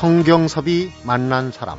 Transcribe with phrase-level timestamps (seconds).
[0.00, 1.78] 성경섭이 만난 사람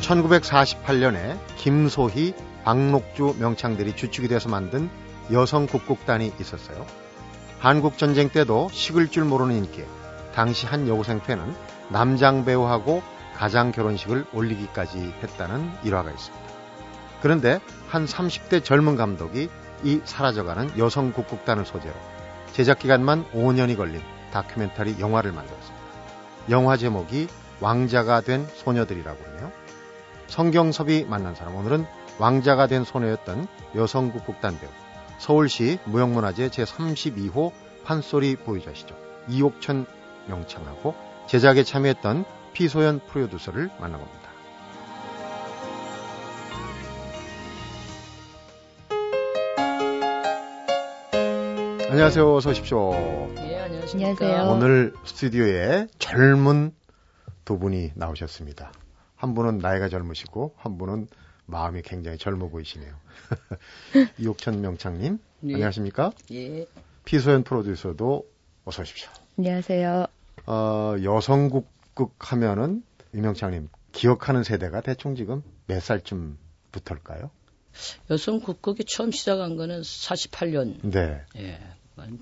[0.00, 4.90] (1948년에) 김소희 박록주 명창들이 주축이 돼서 만든
[5.32, 6.84] 여성 국국단이 있었어요.
[7.58, 9.82] 한국 전쟁 때도 식을 줄 모르는 인기
[10.34, 11.54] 당시 한 여고생 팬은
[11.88, 13.02] 남장 배우하고
[13.34, 16.47] 가장 결혼식을 올리기까지 했다는 일화가 있습니다.
[17.20, 19.48] 그런데 한 30대 젊은 감독이
[19.84, 21.94] 이 사라져가는 여성 국국단을 소재로
[22.52, 24.00] 제작 기간만 5년이 걸린
[24.32, 25.78] 다큐멘터리 영화를 만들었습니다.
[26.50, 27.28] 영화 제목이
[27.60, 29.52] 왕자가 된 소녀들이라고 하네요.
[30.28, 31.86] 성경섭이 만난 사람 오늘은
[32.18, 33.46] 왕자가 된 소녀였던
[33.76, 34.70] 여성 국국단 배우
[35.18, 37.52] 서울시 무형문화재 제32호
[37.84, 38.94] 판소리 보유자시죠.
[39.28, 39.86] 이옥천
[40.26, 40.94] 명창하고
[41.26, 44.27] 제작에 참여했던 피소연 프로듀서를 만나봅니다.
[51.90, 52.34] 안녕하세요.
[52.34, 52.92] 어서 오십시오.
[53.38, 54.10] 예, 안녕하십니까.
[54.10, 54.52] 안녕하세요.
[54.52, 56.72] 오늘 스튜디오에 젊은
[57.46, 58.72] 두 분이 나오셨습니다.
[59.16, 61.08] 한 분은 나이가 젊으시고 한 분은
[61.46, 62.94] 마음이 굉장히 젊어 보이시네요.
[64.20, 65.54] 이옥천 명창님, 예.
[65.54, 66.12] 안녕하십니까?
[66.32, 66.66] 예,
[67.06, 68.28] 피소연 프로듀서도
[68.66, 69.08] 어서 오십시오.
[69.38, 70.06] 안녕하세요.
[70.46, 72.82] 어, 여성국극 하면은
[73.14, 77.30] 이명창님 기억하는 세대가 대충 지금 몇 살쯤부터일까요?
[78.10, 80.78] 여성 국극이 처음 시작한 거는 48년.
[80.90, 81.22] 네.
[81.36, 81.58] 예,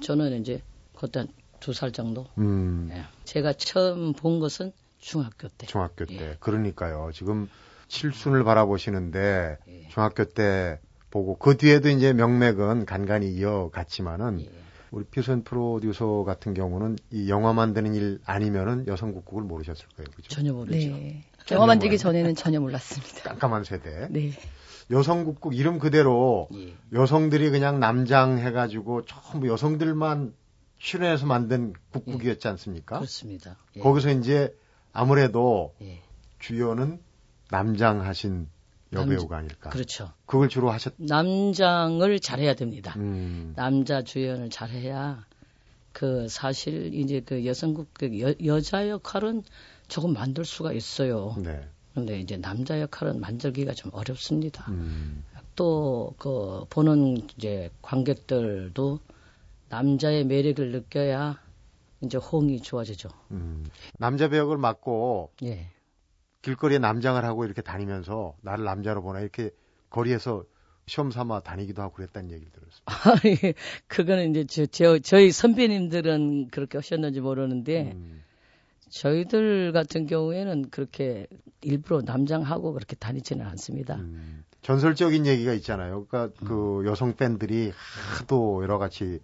[0.01, 0.63] 저는 이제
[0.95, 2.27] 그때 한 두 살 정도.
[2.39, 3.03] 음, 예.
[3.25, 5.67] 제가 처음 본 것은 중학교 때.
[5.67, 6.15] 중학교 때.
[6.21, 6.37] 예.
[6.39, 7.11] 그러니까요.
[7.15, 7.49] 지금
[7.89, 9.89] 칠순을 바라보시는데 예.
[9.89, 10.79] 중학교 때
[11.11, 14.51] 보고 그 뒤에도 이제 명맥은 간간히 이어갔지만은 예.
[14.91, 20.09] 우리 피소연 프로듀서 같은 경우는 이 영화 만드는 일 아니면은 여성국극을 모르셨을 거예요.
[20.15, 20.29] 그죠?
[20.29, 20.77] 전혀 모르죠.
[20.77, 21.25] 네.
[21.53, 23.23] 영화 만들기 전에는 전혀 몰랐습니다.
[23.31, 24.09] 깜깜한 세대.
[24.11, 24.33] 네.
[24.91, 26.75] 여성국극 이름 그대로 예.
[26.93, 30.35] 여성들이 그냥 남장 해가지고 전부 여성들만
[30.79, 32.97] 출연해서 만든 국극이었지 않습니까?
[32.97, 33.57] 그렇습니다.
[33.77, 33.81] 예.
[33.81, 34.55] 거기서 이제
[34.93, 36.03] 아무래도 예.
[36.39, 37.01] 주연은
[37.51, 38.49] 남장 하신
[38.93, 39.71] 여배우가 아닐까.
[39.71, 40.13] 그렇죠.
[40.27, 40.95] 그걸 주로 하셨.
[40.97, 42.95] 남장을 잘해야 됩니다.
[42.97, 45.25] 음, 남자 주연을 잘해야
[45.93, 49.43] 그 사실 이제 그 여성국 그 여, 여자 역할은
[49.89, 51.35] 조금 만들 수가 있어요.
[51.39, 51.69] 네.
[51.95, 54.71] 근데 이제 남자 역할은 만들기가 좀 어렵습니다.
[54.71, 55.25] 음,
[55.55, 59.01] 또그 보는 이제 관객들도
[59.71, 61.41] 남자의 매력을 느껴야
[62.03, 63.09] 이제 호응이 좋아지죠.
[63.31, 63.65] 음.
[63.99, 65.71] 남자 배역을 맡고 예.
[66.43, 69.51] 길거리에 남장을 하고 이렇게 다니면서 나를 남자로 보나 이렇게
[69.91, 70.45] 거리에서
[70.87, 72.85] 시험 삼아 다니기도 하고 그랬다는 얘기를 들었습니다.
[72.87, 73.55] 아,
[73.89, 78.23] 그거는 이제 저, 저, 저희 선배님들은 그렇게 하셨는지 모르는데 음,
[78.91, 81.27] 저희들 같은 경우에는 그렇게
[81.63, 83.97] 일부러 남장하고 그렇게 다니지는 않습니다.
[83.97, 84.45] 음.
[84.63, 86.07] 전설적인 얘기가 있잖아요.
[86.07, 87.73] 그러니까 그 여성 팬들이
[88.19, 89.21] 하도 여러 가지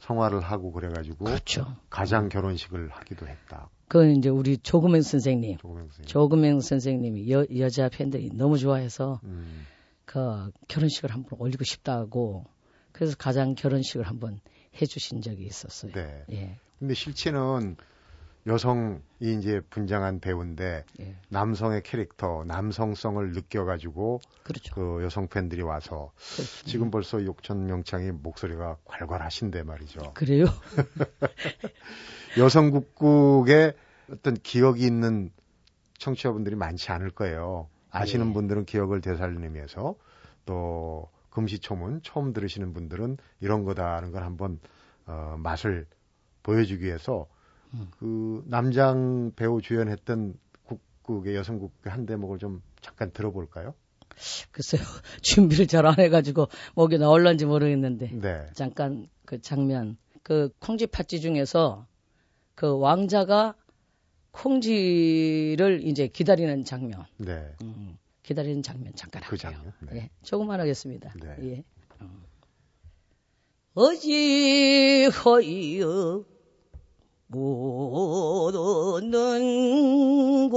[0.00, 1.76] 성화를 하고 그래가지고 그렇죠.
[1.88, 3.70] 가장 결혼식을 하기도 했다.
[3.88, 6.06] 그건 이제 우리 조금행 선생님, 조금영 선생님.
[6.06, 9.66] 조금행 선생님이 여, 여자 팬들이 너무 좋아해서 음,
[10.04, 12.44] 그 결혼식을 한번 올리고 싶다고
[12.92, 14.40] 그래서 가장 결혼식을 한번
[14.80, 15.92] 해주신 적이 있었어요.
[15.92, 16.24] 네.
[16.32, 17.76] 예, 근데 실체는
[18.46, 24.74] 여성이 이제 분장한 배우인데 예, 남성의 캐릭터, 남성성을 느껴가지고 그렇죠.
[24.74, 26.66] 그 여성 팬들이 와서 그렇죠.
[26.66, 30.12] 지금 벌써 욕천 명창이 목소리가 괄괄하신데 말이죠.
[30.12, 30.44] 그래요?
[32.38, 33.72] 여성 국국에
[34.10, 35.30] 어떤 기억이 있는
[35.98, 37.68] 청취자분들이 많지 않을 거예요.
[37.90, 38.32] 아시는 예.
[38.34, 39.94] 분들은 기억을 되살리기 위해서
[40.44, 44.60] 또 금시초문 처음 들으시는 분들은 이런 거다라는 걸 한번
[45.06, 45.86] 어, 맛을
[46.42, 47.26] 보여주기 위해서
[47.74, 47.88] 음.
[47.98, 53.74] 그 남장 배우 주연했던 국극의 여성국극의 한 대목을 좀 잠깐 들어볼까요?
[54.52, 54.80] 글쎄요.
[55.22, 58.46] 준비를 잘 안 해가지고 목이 나올란지 모르겠는데 네.
[58.54, 61.86] 잠깐 그 장면 그 콩쥐 팥쥐 중에서
[62.54, 63.54] 그 왕자가
[64.30, 67.54] 콩쥐를 이제 기다리는 장면 네.
[67.62, 69.52] 음, 기다리는 장면 잠깐 그 할게요.
[69.52, 69.72] 장면.
[69.80, 69.96] 네.
[69.96, 71.12] 예, 조금만 하겠습니다.
[71.20, 71.36] 네.
[71.40, 71.64] 예.
[72.00, 72.08] 어.
[75.04, 76.24] 어찌하여
[77.34, 80.54] 못 얻는 곳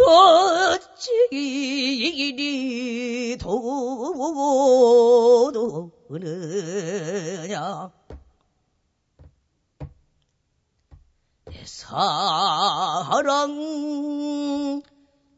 [0.00, 3.52] 어찌 이리 도느냐?
[11.44, 13.52] 내 사랑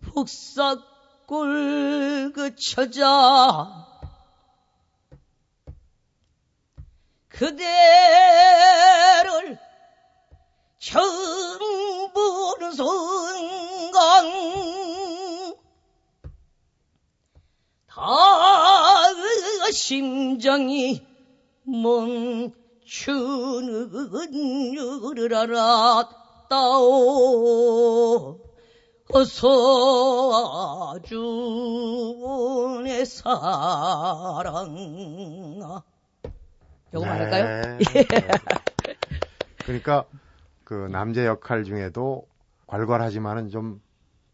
[0.01, 3.94] 북삭골 그 처자
[7.35, 7.59] 그대를
[10.79, 14.27] 처음 보는 순간
[17.97, 19.05] 아,
[19.73, 21.05] 심정이
[21.65, 22.85] 멈추는
[25.35, 26.85] 알았다오.
[29.13, 29.45] 어서주의
[33.07, 34.75] 사랑
[36.95, 37.79] 요거 말할까요?
[37.79, 37.79] 네.
[39.67, 40.05] 그러니까
[40.65, 42.27] 그 남자 역할 중에도
[42.67, 43.81] 괄괄하지만은 좀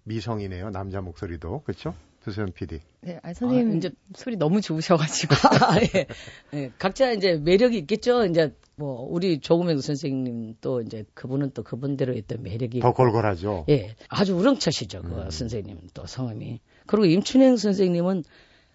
[0.04, 0.70] 미성이네요.
[0.70, 1.94] 남자 목소리도 그렇죠?
[2.24, 2.80] 두수연 PD.
[3.00, 5.34] 네, 아니, 선생님 아, 이제- 소리 너무 좋으셔가지고.
[5.66, 6.06] 아, 예.
[6.52, 8.26] 예, 각자 이제 매력이 있겠죠.
[8.26, 13.64] 이제 뭐 우리 조금영 선생님 또 이제 그분은 또 그분대로 있던 매력이 더 걸걸하죠.
[13.70, 15.02] 예, 아주 우렁차시죠.
[15.02, 15.30] 그 음.
[15.30, 16.60] 선생님 또 성함이.
[16.86, 18.24] 그리고 임춘행 선생님은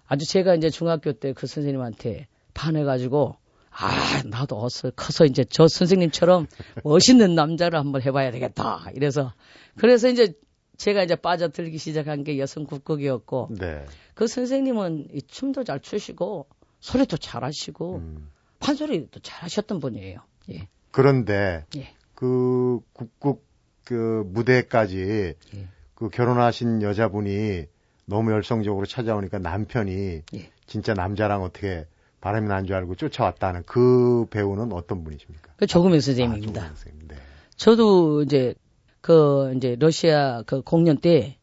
[0.07, 3.35] 아주 제가 이제 중학교 때 그 선생님한테 반해가지고
[3.77, 6.47] 아 나도 어서 커서 이제 저 선생님처럼
[6.83, 8.85] 멋있는 남자를 한번 해봐야 되겠다.
[8.95, 9.33] 이래서
[9.77, 10.33] 그래서 이제
[10.77, 13.85] 제가 이제 빠져들기 시작한 게 여성 국극이었고 네.
[14.13, 16.47] 그 선생님은 이 춤도 잘 추시고
[16.79, 18.31] 소리도 잘하시고 음.
[18.59, 20.19] 판소리도 잘하셨던 분이에요.
[20.51, 20.67] 예.
[20.91, 21.93] 그런데 예.
[22.13, 23.45] 그 국국
[23.83, 25.67] 그 무대까지 예.
[25.95, 27.65] 그 결혼하신 여자분이
[28.05, 30.51] 너무 열성적으로 찾아오니까 남편이 예.
[30.65, 31.85] 진짜 남자랑 어떻게
[32.21, 35.53] 바람이 난 줄 알고 쫓아왔다는 그 배우는 어떤 분이십니까?
[35.57, 36.61] 그 조금의 아, 선생님입니다.
[36.61, 37.07] 조금 선생님.
[37.07, 37.15] 네.
[37.55, 38.55] 저도 이제
[39.01, 41.37] 그 이제 러시아 그 공연 때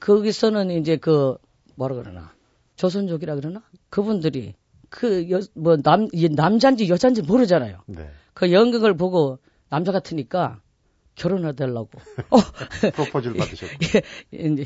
[0.00, 1.36] 거기서는 이제 그
[1.76, 2.32] 뭐라 그러나
[2.76, 4.54] 조선족이라 그러나 그분들이
[4.88, 7.80] 그뭐 남 남자인지 여자인지 모르잖아요.
[7.86, 8.08] 네.
[8.32, 9.38] 그 연극을 보고
[9.68, 10.60] 남자 같으니까
[11.16, 11.90] 결혼해달라고.
[12.30, 12.36] 어,
[12.92, 13.74] 프로포즈를 받으셨고.
[14.34, 14.64] 예, 이제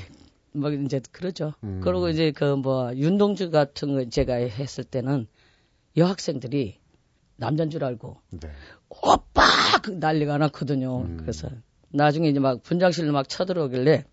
[0.52, 1.54] 뭐 이제 그러죠.
[1.64, 1.80] 음.
[1.82, 5.26] 그리고 이제 그 뭐 윤동주 같은 거 제가 했을 때는
[5.98, 6.78] 여학생들이
[7.36, 8.50] 남자인 줄 알고 네.
[8.88, 9.42] 오빠
[9.82, 11.02] 그 난리가 났거든요.
[11.02, 11.16] 음.
[11.20, 11.48] 그래서
[11.90, 14.04] 나중에 이제 막 분장실로 막 쳐들어오길래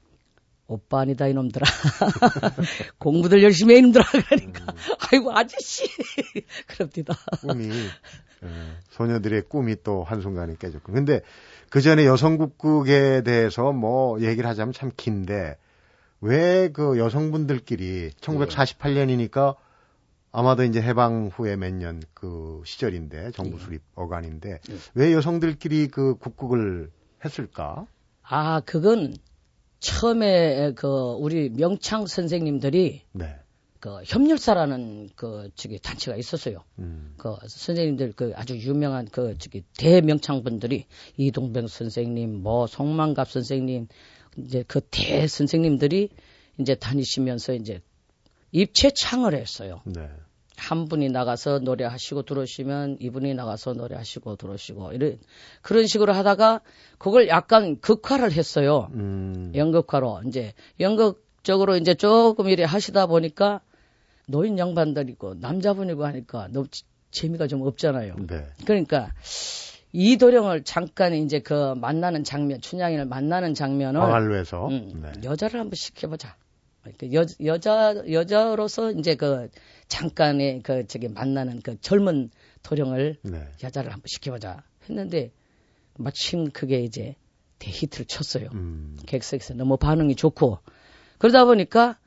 [0.67, 1.65] 오빠 아니다 이놈들아
[2.97, 4.77] 공부들 열심히 해 이놈들아 그러니까 음.
[5.11, 5.85] 아이고 아저씨
[6.67, 7.15] 그럽니다.
[7.41, 8.47] 꿈이 예,
[8.89, 10.91] 소녀들의 꿈이 또 한순간에 깨졌고.
[10.91, 11.21] 근데
[11.69, 15.57] 그 전에 여성국극에 대해서 뭐 얘기를 하자면 참 긴데
[16.21, 19.55] 왜 그 여성분들끼리 1948년이니까
[20.37, 23.63] 아마도 이제 해방 후에 몇 년 그 시절인데 정부 예.
[23.63, 24.75] 수립 어간인데 예.
[24.93, 26.91] 왜 여성들끼리 그 국극을
[27.23, 27.87] 했을까?
[28.21, 29.15] 아 그건
[29.79, 30.87] 처음에 그
[31.19, 33.35] 우리 명창 선생님들이 네.
[33.79, 36.63] 그 협렬사라는 그 저기 단체가 있었어요.
[36.79, 37.13] 음.
[37.17, 40.85] 그 선생님들 그 아주 유명한 그 저기 대명창 분들이
[41.17, 43.87] 이동병 선생님, 뭐 송만갑 선생님
[44.37, 46.09] 이제 그 대 선생님들이
[46.59, 47.81] 이제 다니시면서 이제
[48.51, 49.81] 입체 창을 했어요.
[49.85, 50.09] 네.
[50.57, 55.19] 한 분이 나가서 노래하시고 들어오시면 이분이 나가서 노래하시고 들어오시고 이런
[55.61, 56.61] 그런 식으로 하다가
[56.97, 58.89] 그걸 약간 극화를 했어요.
[58.93, 59.51] 음.
[59.55, 63.61] 연극화로 이제 연극적으로 이제 조금 이래 하시다 보니까
[64.27, 68.15] 노인 양반들이고 남자분이고 하니까 너무 지- 재미가 좀 없잖아요.
[68.27, 68.45] 네.
[68.65, 69.11] 그러니까
[69.93, 75.11] 이도령을 잠깐 이제 그 만나는 장면, 춘향이를 만나는 장면을 광활루에서 음, 네.
[75.23, 76.35] 여자를 한번 시켜보자.
[76.99, 79.49] 그 여, 여자 여자로서 이제 그
[79.87, 82.29] 잠깐의 그 저기 만나는 그 젊은
[82.63, 83.47] 도령을 네.
[83.63, 85.31] 여자를 한번 시켜보자 했는데
[85.97, 87.15] 마침 그게 이제
[87.59, 88.49] 대히트를 쳤어요.
[88.53, 88.97] 음.
[89.05, 90.59] 객석에서 너무 반응이 좋고
[91.17, 91.97] 그러다 보니까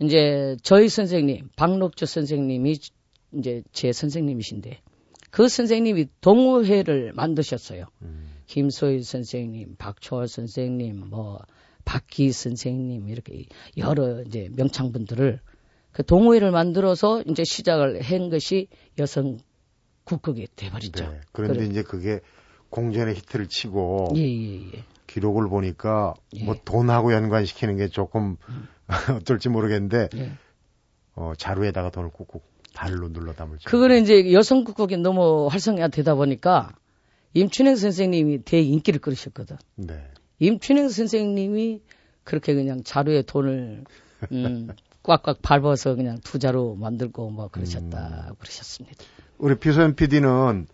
[0.00, 2.78] 이제 저희 선생님 박록주 선생님이
[3.32, 4.80] 이제 제 선생님이신데
[5.30, 7.86] 그 선생님이 동호회를 만드셨어요.
[8.02, 8.38] 음.
[8.46, 11.38] 김소희 선생님, 박초월 선생님, 뭐
[11.84, 13.44] 박기 선생님 이렇게
[13.76, 15.40] 여러 이제 명창분들을
[15.92, 18.68] 그 동호회를 만들어서 이제 시작을 한 것이
[18.98, 19.38] 여성
[20.04, 21.10] 국극이 돼버렸죠.
[21.10, 21.20] 네.
[21.32, 21.66] 그런데 그래.
[21.66, 22.20] 이제 그게
[22.70, 24.84] 공전의 히트를 치고 예, 예, 예.
[25.06, 26.44] 기록을 보니까 예.
[26.44, 28.36] 뭐 돈하고 연관시키는 게 조금
[29.20, 30.32] 어떨지 모르겠는데 예.
[31.14, 32.40] 어, 자루에다가 돈을 꾹꾹
[32.74, 33.70] 발로 눌러 담을 줄.
[33.70, 36.74] 그거는 이제 여성 국극이 너무 활성화 되다 보니까
[37.34, 39.56] 임춘행 선생님이 대인기를 끌으셨거든.
[39.76, 40.10] 네.
[40.38, 41.82] 임춘행 선생님이
[42.24, 43.84] 그렇게 그냥 자루에 돈을
[44.32, 44.68] 음,
[45.08, 49.04] 꽉꽉 밟아서 그냥 투자로 만들고 뭐 그러셨다 그러셨습니다.
[49.38, 50.66] 우리 피소연 PD는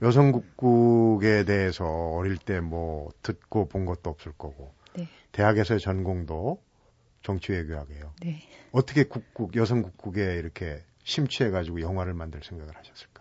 [0.00, 5.06] 여성국국에 대해서 어릴 때 뭐 듣고 본 것도 없을 거고 네.
[5.32, 6.62] 대학에서의 전공도
[7.22, 8.14] 정치외교학이에요.
[8.22, 8.42] 네.
[8.72, 13.13] 어떻게 국국 여성국국에 이렇게 심취해 가지고 영화를 만들 생각을 하셨을까?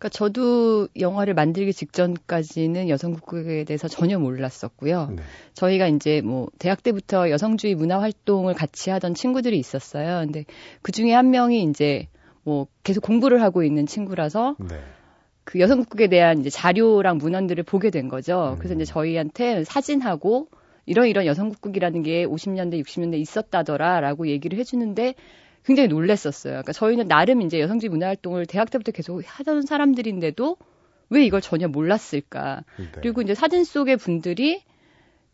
[0.00, 5.10] 그러니까 저도 영화를 만들기 직전까지는 여성국극에 대해서 전혀 몰랐었고요.
[5.14, 5.22] 네.
[5.52, 10.24] 저희가 이제 뭐 대학 때부터 여성주의 문화 활동을 같이 하던 친구들이 있었어요.
[10.24, 10.46] 근데
[10.80, 12.08] 그 중에 한 명이 이제
[12.44, 14.80] 뭐 계속 공부를 하고 있는 친구라서 네.
[15.44, 18.56] 그 여성국극에 대한 이제 자료랑 문헌들을 보게 된 거죠.
[18.58, 18.80] 그래서 음.
[18.80, 20.48] 이제 저희한테 사진하고
[20.86, 25.14] 이런 이런 여성국극이라는 게 50년대, 60년대 있었다더라라고 얘기를 해주는데
[25.64, 26.52] 굉장히 놀랬었어요.
[26.52, 30.56] 그러니까 저희는 나름 이제 여성주의 문화 활동을 대학 때부터 계속 하던 사람들인데도
[31.10, 32.64] 왜 이걸 전혀 몰랐을까?
[32.78, 32.84] 네.
[32.94, 34.62] 그리고 이제 사진 속의 분들이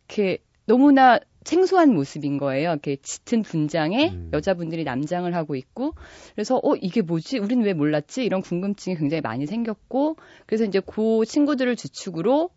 [0.07, 2.71] 이렇게 너무나 생소한 모습인 거예요.
[2.71, 4.31] 이렇게 짙은 분장에 음.
[4.33, 5.93] 여자분들이 남장을 하고 있고
[6.35, 7.39] 그래서 어 이게 뭐지?
[7.39, 8.25] 우린 왜 몰랐지?
[8.25, 12.49] 이런 궁금증이 굉장히 많이 생겼고 그래서 이제 그 친구들을 주축으로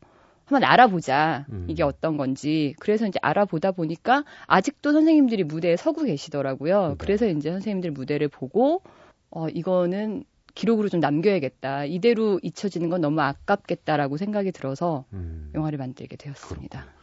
[0.50, 1.46] 한번 알아보자.
[1.50, 1.66] 음.
[1.68, 2.74] 이게 어떤 건지.
[2.80, 6.88] 그래서 이제 알아보다 보니까 아직도 선생님들이 무대에 서고 계시더라고요.
[6.88, 6.94] 네.
[6.98, 8.82] 그래서 이제 선생님들 무대를 보고
[9.30, 11.84] 어 이거는 기록으로 좀 남겨야겠다.
[11.84, 15.52] 이대로 잊혀지는 건 너무 아깝겠다라고 생각이 들어서 음.
[15.54, 16.80] 영화를 만들게 되었습니다.
[16.80, 17.00] 그렇구나.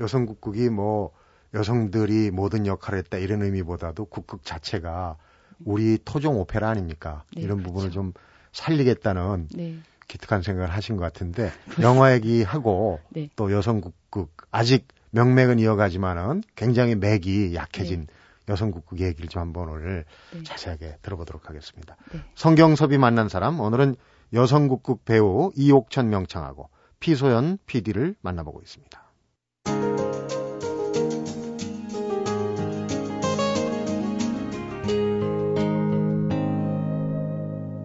[0.00, 1.12] 여성국극이 뭐
[1.54, 5.16] 여성들이 모든 역할을 했다 이런 의미보다도 국극 자체가
[5.64, 7.24] 우리 토종 오페라 아닙니까?
[7.34, 7.72] 네, 이런 그렇죠.
[7.72, 8.12] 부분을 좀
[8.52, 9.76] 살리겠다는 네.
[10.10, 13.30] 기특한 생각을 하신 것 같은데 영화 얘기하고 네.
[13.36, 18.14] 또 여성국극 아직 명맥은 이어가지만은 굉장히 맥이 약해진 네.
[18.48, 20.42] 여성국극 얘기를 좀 한번 오늘 네.
[20.42, 21.96] 자세하게 들어보도록 하겠습니다.
[22.12, 22.20] 네.
[22.34, 23.94] 성경섭이 만난 사람 오늘은
[24.32, 29.00] 여성국극 배우 이옥천 명창하고 피소연 PD를 만나보고 있습니다.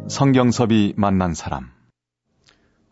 [0.08, 1.75] 성경섭이 만난 사람.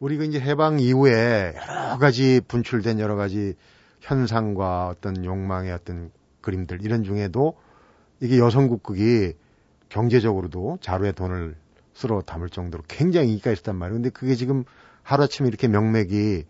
[0.03, 3.55] 우리가 이제 해방 이후에 여러 가지 분출된 여러 가지
[4.01, 7.55] 현상과 어떤 욕망의 어떤 그림들 이런 중에도
[8.19, 9.33] 이게 여성국극이
[9.87, 11.55] 경제적으로도 자루에 돈을
[11.93, 13.95] 쓸어 담을 정도로 굉장히 인기가 있었단 말이에요.
[13.95, 14.65] 근데 그게 지금
[15.03, 16.43] 하루아침에 이렇게 명맥이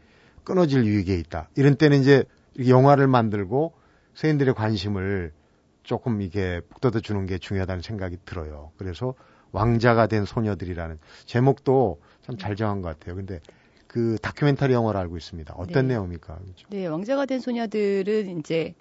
[0.43, 1.49] 끊어질 위기에 있다.
[1.55, 2.23] 이런 때는 이제
[2.67, 3.73] 영화를 만들고
[4.15, 5.31] 세인들의 관심을
[5.83, 8.71] 조금 이게 북돋아 주는 게 중요하다는 생각이 들어요.
[8.77, 9.13] 그래서
[9.51, 13.15] 왕자가 된 소녀들이라는 제목도 참 잘 정한 것 같아요.
[13.15, 13.39] 근데
[13.87, 15.53] 그 다큐멘터리 영화를 알고 있습니다.
[15.55, 15.93] 어떤 네.
[15.93, 16.35] 내용입니까?
[16.35, 16.67] 그렇죠?
[16.69, 18.73] 네, 왕자가 된 소녀들은 이제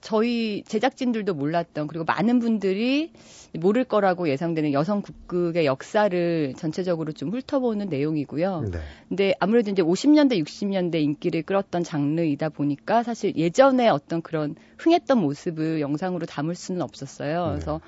[0.00, 3.12] 저희 제작진들도 몰랐던 그리고 많은 분들이
[3.58, 8.68] 모를 거라고 예상되는 여성 국극의 역사를 전체적으로 좀 훑어보는 내용이고요.
[8.70, 8.78] 네.
[9.08, 15.80] 근데 아무래도 이제 50년대, 60년대 인기를 끌었던 장르이다 보니까 사실 예전에 어떤 그런 흥했던 모습을
[15.80, 17.46] 영상으로 담을 수는 없었어요.
[17.46, 17.50] 네.
[17.52, 17.80] 그래서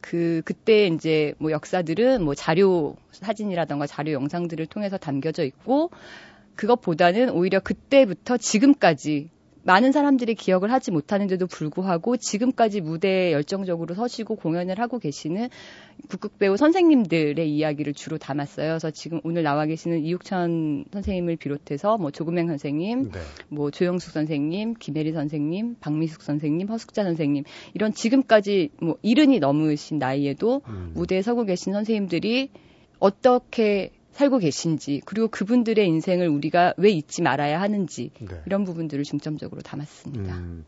[0.00, 5.90] 그 그때 이제 뭐 역사들은 뭐 자료 사진이라던가 자료 영상들을 통해서 담겨져 있고
[6.56, 9.30] 그것보다는 오히려 그때부터 지금까지
[9.62, 15.48] 많은 사람들이 기억을 하지 못하는데도 불구하고 지금까지 무대에 열정적으로 서시고 공연을 하고 계시는
[16.08, 18.68] 북극 배우 선생님들의 이야기를 주로 담았어요.
[18.68, 23.18] 그래서 지금 오늘 나와 계시는 이육천 선생님을 비롯해서 뭐 조금행 선생님, 네.
[23.48, 30.62] 뭐 조영숙 선생님, 김혜리 선생님, 박미숙 선생님, 허숙자 선생님 이런 지금까지 뭐 이른이 넘으신 나이에도
[30.68, 30.92] 음.
[30.94, 32.50] 무대에 서고 계신 선생님들이
[32.98, 38.42] 어떻게 살고 계신지 그리고 그분들의 인생을 우리가 왜 잊지 말아야 하는지 네.
[38.46, 40.36] 이런 부분들을 중점적으로 담았습니다.
[40.36, 40.64] 음,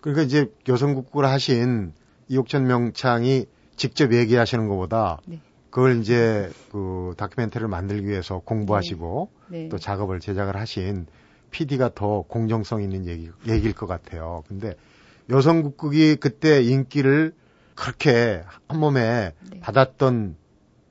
[0.00, 1.92] 그러니까 이제 여성국구를 하신
[2.28, 5.40] 이옥천 명창이 직접 얘기하시는 것보다 네.
[5.70, 9.62] 그걸 이제 그 다큐멘터리를 만들기 위해서 공부하시고 네.
[9.64, 9.68] 네.
[9.68, 11.06] 또 작업을 제작을 하신
[11.50, 14.42] PD가 더 공정성 있는 얘기, 얘기일 것 같아요.
[14.48, 14.74] 근데
[15.30, 17.34] 여성국극이 그때 인기를
[17.74, 19.60] 그렇게 한 몸에 네.
[19.60, 20.36] 받았던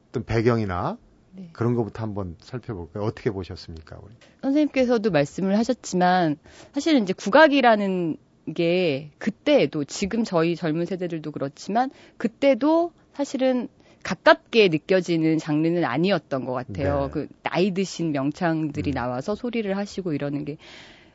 [0.10, 0.98] 어떤 배경이나
[1.36, 1.50] 네.
[1.54, 3.04] 그런 것부터 한번 살펴볼까요?
[3.04, 4.00] 어떻게 보셨습니까?
[4.01, 4.13] 우리?
[4.42, 6.38] 선생님께서도 말씀을 하셨지만
[6.74, 8.18] 사실은 이제 국악이라는
[8.54, 13.70] 게 그때도 지금 저희 젊은 세대들도 그렇지만 그때도 사실은
[14.04, 17.06] 가깝게 느껴지는 장르는 아니었던 것 같아요.
[17.06, 17.12] 네.
[17.12, 18.94] 그 나이 드신 명창들이 음.
[18.94, 20.58] 나와서 소리를 하시고 이러는 게.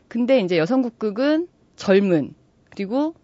[0.08, 1.46] 근데 이제 여성 국극은
[1.76, 2.34] 젊은
[2.70, 3.14] 그리고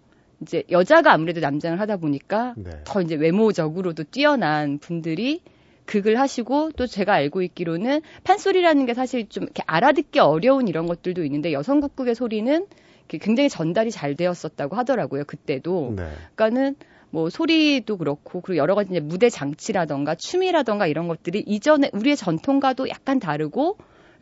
[0.41, 2.71] 이제 여자가 아무래도 남장을 하다 보니까 네.
[2.85, 5.43] 더 이제 외모적으로도 뛰어난 분들이
[5.87, 11.25] 극을 하시고 또 제가 알고 있기로는 판소리라는 게 사실 좀 이렇게 알아듣기 어려운 이런 것들도
[11.25, 12.67] 있는데 여성 국극의 소리는
[13.09, 15.25] 굉장히 전달이 잘 되었었다고 하더라고요.
[15.25, 15.95] 그때도.
[15.97, 16.11] 네.
[16.35, 16.75] 그러니까는
[17.11, 22.89] 뭐 소리도 그렇고 그리고 여러 가지 이제 무대 장치라던가 춤이라던가 이런 것들이 이전에 우리의 전통과도
[22.89, 23.79] 약간 다르고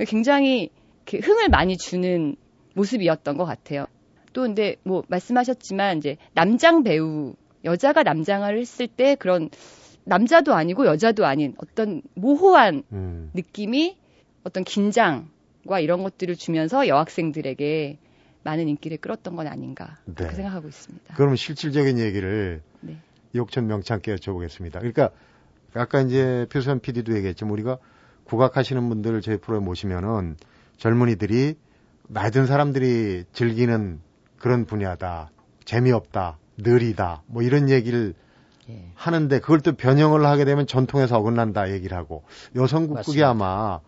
[0.06, 0.71] 굉장히
[1.11, 2.37] 흥을 많이 주는
[2.75, 3.87] 모습이었던 것 같아요.
[4.33, 9.49] 또 근데 뭐 말씀하셨지만 이제 남장 배우 여자가 남장을 했을 때 그런
[10.04, 13.30] 남자도 아니고 여자도 아닌 어떤 모호한 음.
[13.34, 13.99] 느낌이
[14.44, 17.99] 어떤 긴장과 이런 것들을 주면서 여학생들에게
[18.42, 20.34] 많은 인기를 끌었던 건 아닌가 그렇게 네.
[20.34, 21.14] 생각하고 있습니다.
[21.14, 22.99] 그러면 실질적인 얘기를 네.
[23.32, 24.75] 이옥천 명창께 여쭤보겠습니다.
[24.75, 25.11] 그러니까
[25.73, 27.78] 아까 이제 표수현 PD도 얘기했지만 우리가
[28.25, 30.37] 국악하시는 분들 저희 프로에 모시면은
[30.76, 31.56] 젊은이들이
[32.08, 34.00] 나이 든 사람들이 즐기는
[34.38, 35.30] 그런 분야다.
[35.64, 36.38] 재미없다.
[36.58, 37.23] 느리다.
[37.26, 38.14] 뭐 이런 얘기를
[38.71, 38.90] 예.
[38.94, 43.80] 하는데 그걸 또 변형을 하게 되면 전통에서 어긋난다 얘기를 하고 여성국극이 아마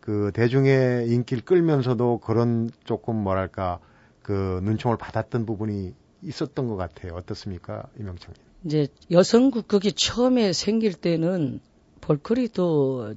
[0.00, 3.78] 그 대중의 인기를 끌면서도 그런 조금 뭐랄까
[4.22, 7.14] 그 눈총을 받았던 부분이 있었던 것 같아요.
[7.14, 8.40] 어떻습니까, 이명창님?
[8.64, 11.60] 이제 여성 국극이 처음에 생길 때는
[12.00, 13.14] 볼거리 도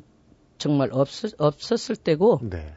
[0.57, 2.73] 정말 없었, 없었을 때고 네.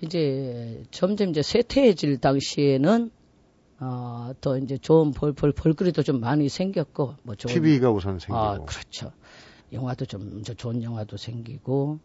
[0.00, 3.10] 이제 점점 이제 쇠퇴해질 당시에는
[3.80, 8.36] 어, 또 이제 좋은 볼, 볼, 볼거리도 좀 많이 생겼고 뭐 좋은 TV가 우선 생기고.
[8.36, 9.12] 아, 그렇죠.
[9.72, 11.98] 영화도 좀 이제 좋은 영화도 생기고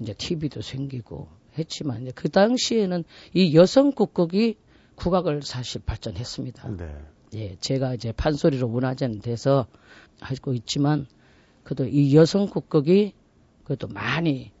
[0.00, 4.56] 이제 TV도 생기고 했지만 이제 그 당시에는 이 여성 국극이
[4.96, 6.76] 국악을 사실 발전했습니다.
[6.76, 7.04] 네.
[7.34, 9.66] 예, 제가 이제 판소리로 문화재는 돼서
[10.20, 11.06] 하고 있지만
[11.62, 13.14] 그래도 이 여성 국극이
[13.64, 14.52] 그래도 많이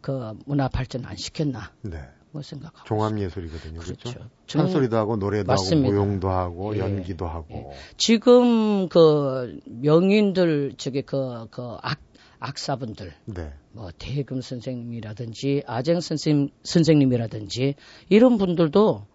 [0.00, 2.02] 그 문화 발전 안 시켰나 네.
[2.32, 3.80] 뭐 생각하고 종합 예술이거든요.
[3.80, 4.10] 그렇죠.
[4.10, 4.30] 그렇죠.
[4.46, 5.88] 찬소리도 하고 노래도 맞습니다.
[5.88, 6.80] 하고 무용도 하고 예.
[6.80, 7.72] 연기도 하고.
[7.96, 11.98] 지금 그 명인들 저기 그그악
[12.38, 13.52] 악사분들 네.
[13.72, 17.74] 뭐 대금 선생님이라든지 아쟁 선생님 선생님이라든지
[18.08, 19.06] 이런 분들도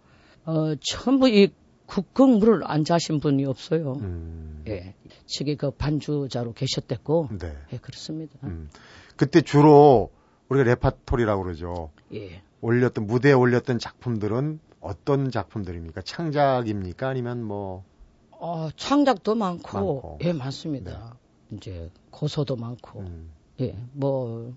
[0.46, 1.50] 어 전부 이
[1.88, 3.94] 국극물을 안 자신 분이 없어요.
[3.94, 4.64] 음.
[4.68, 4.96] 예.
[5.26, 7.54] 측에 그 반주자로 계셨댔고 네.
[7.74, 8.34] 예, 그렇습니다.
[8.44, 8.70] 음.
[9.16, 10.12] 그때 주로
[10.50, 11.92] 우리가 레파토리라고 그러죠.
[12.14, 12.42] 예.
[12.62, 16.02] 올렸던 무대에 올렸던 작품들은 어떤 작품들입니까?
[16.02, 17.10] 창작입니까?
[17.10, 17.84] 아니면 뭐
[18.32, 20.20] 어, 창작도 많고, 많고.
[20.24, 21.18] 예, 많습니다.
[21.52, 23.32] 이제 고소도 많고, 음.
[23.62, 24.54] 예, 뭐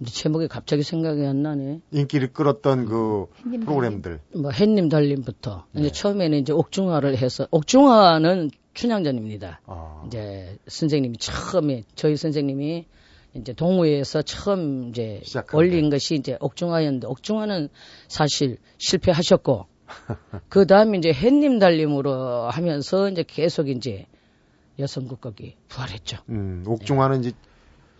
[0.00, 1.80] 이제 제목이 갑자기 생각이 안 나네.
[1.90, 4.20] 인기를 끌었던 그 햇님 프로그램들.
[4.34, 5.80] 뭐 햇님 달림부터 네.
[5.80, 9.60] 이제 처음에는 이제 옥중화를 해서 옥중화는 춘향전입니다.
[9.66, 10.04] 아.
[10.06, 12.86] 이제 선생님이 처음에 저희 선생님이
[13.40, 15.96] 이제 동호회에서 처음 이제 시작한 올린 게.
[15.96, 17.68] 것이 이제 옥중화였는데 옥중화는
[18.08, 19.66] 사실 실패하셨고
[20.48, 24.06] 그 다음에 이제 햇님 달림으로 하면서 이제 계속 이제
[24.78, 26.18] 여성국극이 부활했죠.
[26.28, 27.32] 음, 옥중화는 이제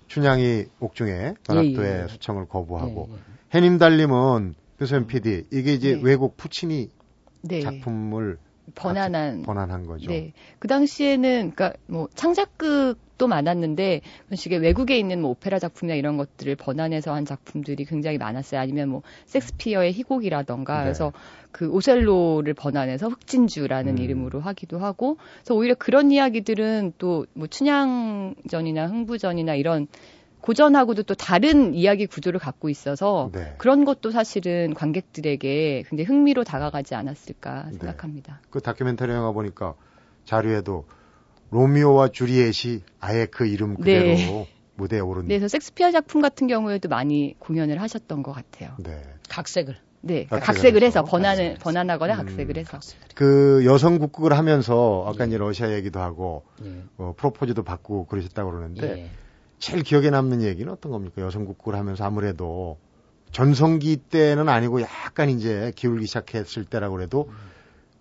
[0.08, 2.08] 춘향이 옥중에 연합도의 예, 예.
[2.08, 3.18] 수청을 거부하고 예, 예.
[3.54, 6.00] 해님 달림은 표소연 PD 이게 이제 네.
[6.02, 6.90] 외국 푸치니
[7.42, 7.60] 네.
[7.60, 8.38] 작품을
[8.74, 10.10] 번안한 번안한 거죠.
[10.10, 10.32] 네.
[10.58, 16.56] 그 당시에는 그러니까 뭐 창작극도 많았는데 그런 식의 외국에 있는 뭐 오페라 작품이나 이런 것들을
[16.56, 18.60] 번안해서 한 작품들이 굉장히 많았어요.
[18.60, 20.84] 아니면 뭐 섹스피어의 희곡이라던가 네.
[20.84, 21.12] 그래서
[21.52, 23.98] 그 오셀로를 번안해서 흑진주라는 음.
[24.02, 29.86] 이름으로 하기도 하고 그래서 오히려 그런 이야기들은 또 뭐 춘향전이나 흥부전이나 이런
[30.46, 33.54] 고전하고도 또 다른 이야기 구조를 갖고 있어서 네.
[33.58, 37.78] 그런 것도 사실은 관객들에게 굉장히 흥미로 다가가지 않았을까 네.
[37.78, 38.40] 생각합니다.
[38.50, 39.74] 그 다큐멘터리 영화 보니까
[40.24, 40.84] 자료에도
[41.50, 44.48] 로미오와 주리엣이 아예 그 이름 그대로 네.
[44.76, 45.22] 무대에 오른.
[45.22, 48.70] 네, 그래서 섹스피어 작품 같은 경우에도 많이 공연을 하셨던 것 같아요.
[48.78, 49.02] 네.
[49.28, 51.02] 각색을 네, 각색을 각색을 해서 해서.
[51.02, 52.78] 번안을 각색을 번안하거나 음, 각색을 해서.
[53.16, 55.28] 그 여성 국극을 하면서 아까 예.
[55.28, 56.84] 이제 러시아 얘기도 하고 예.
[56.98, 59.10] 어, 프로포즈도 받고 그러셨다고 그러는데 예.
[59.58, 61.22] 제일 기억에 남는 얘기는 어떤 겁니까?
[61.22, 62.78] 여성 국극을 하면서 아무래도
[63.32, 67.30] 전성기 때는 아니고 약간 이제 기울기 시작했을 때라고 그래도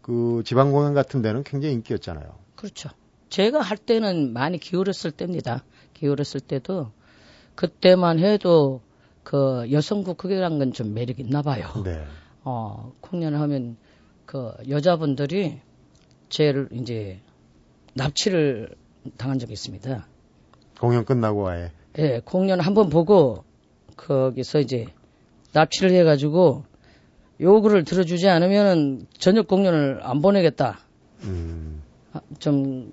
[0.01, 2.35] 그 지방 공연 같은 데는 굉장히 인기였잖아요.
[2.55, 2.89] 그렇죠.
[3.29, 5.63] 제가 할 때는 많이 기울었을 때입니다.
[5.93, 6.91] 기울었을 때도
[7.55, 8.81] 그때만 해도
[9.23, 11.67] 그 여성국극이라는 건좀 매력 있나 봐요.
[11.83, 12.05] 네.
[12.43, 13.77] 어, 공연을 하면
[14.25, 15.59] 그 여자분들이
[16.29, 17.19] 쟤를 이제
[17.95, 18.75] 납치를
[19.17, 20.07] 당한 적이 있습니다.
[20.79, 23.43] 공연 끝나고 아예 예, 공연 한 번 보고
[23.95, 24.87] 거기서 이제
[25.53, 26.63] 납치를 해가지고
[27.39, 30.79] 요구를 들어주지 않으면은 저녁 공연을 안 보내겠다.
[31.23, 31.81] 음,
[32.13, 32.91] 아, 좀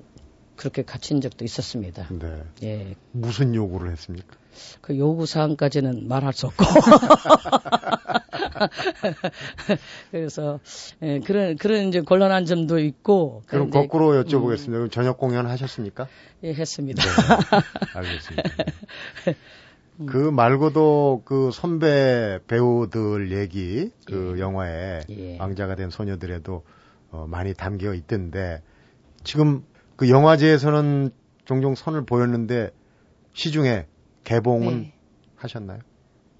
[0.56, 2.08] 그렇게 갇힌 적도 있었습니다.
[2.10, 2.42] 네.
[2.62, 4.36] 예, 무슨 요구를 했습니까?
[4.80, 6.64] 그 요구 사항까지는 말할 수 없고.
[10.10, 10.60] 그래서
[11.02, 13.42] 예, 그런 그런 이제 곤란한 점도 있고.
[13.46, 14.72] 그럼 거꾸로 여쭤보겠습니다.
[14.72, 16.08] 그럼 저녁 공연 하셨습니까?
[16.42, 17.02] 예, 했습니다.
[17.02, 17.08] 네,
[17.94, 18.50] 알겠습니다.
[20.06, 25.38] 그 말고도 그 선배 배우들 얘기 그 영화에 예.
[25.38, 26.64] 왕자가 된 소녀들에도
[27.10, 28.62] 어, 많이 담겨 있던데
[29.22, 29.64] 지금
[29.96, 31.10] 그 영화제에서는
[31.44, 32.70] 종종 선을 보였는데
[33.34, 33.86] 시중에
[34.24, 34.94] 개봉은 네.
[35.36, 35.80] 하셨나요?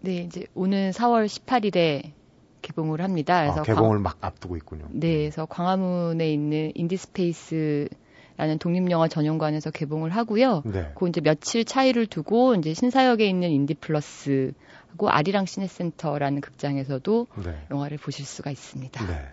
[0.03, 2.13] 네, 이제 오는 4월 18일에
[2.61, 3.43] 개봉을 합니다.
[3.43, 4.85] 그래서 아, 개봉을 막 앞두고 있군요.
[4.85, 7.89] 광, 네, 그래서 광화문에 있는 인디스페이스
[8.37, 10.63] 라는 독립영화 전용관에서 개봉을 하고요.
[10.65, 10.91] 네.
[10.95, 17.67] 그 이제 며칠 차이를 두고 이제 신사역에 있는 인디플러스하고 아리랑 시네센터라는 극장에서도 네.
[17.71, 19.07] 영화를 보실 수가 있습니다.
[19.07, 19.29] 네.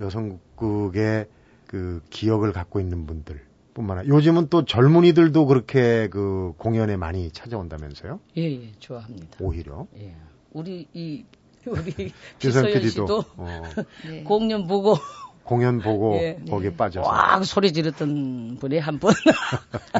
[0.00, 3.40] 여성국극의 기억을 갖고 있는 분들
[3.78, 8.18] 뿐만 아니라 요즘은 또 젊은이들도 그렇게 그 공연에 많이 찾아온다면서요?
[8.36, 9.38] 예, 예, 좋아합니다.
[9.40, 9.86] 오히려.
[9.96, 10.16] 예.
[10.52, 11.24] 우리 이
[11.64, 13.62] 우리 기서연 PD도 씨도 어,
[14.04, 14.24] 네.
[14.24, 14.96] 공연 보고
[15.44, 16.38] 공연 보고 예.
[16.50, 16.76] 거기에 네.
[16.76, 19.12] 빠져서 꽉 소리 지르던 분이 한 분.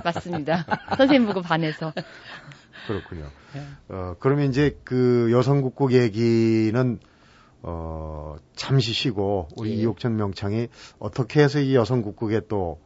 [0.05, 0.67] 맞습니다.
[0.97, 1.93] 선생님 보고 반해서.
[2.88, 3.31] 그렇군요.
[3.55, 3.95] 예.
[3.95, 6.99] 어, 그러면 이제 그 여성국국 얘기는
[7.62, 9.75] 어, 잠시 쉬고 우리 예.
[9.83, 10.67] 이옥천 명창이
[10.99, 12.81] 어떻게 해서 이 여성국국에 또